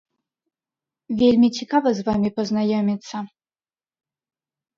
Вельмі 1.19 1.49
цікава 1.57 1.89
з 1.99 2.07
вамі 2.07 2.29
пазнаёміцца! 2.39 3.17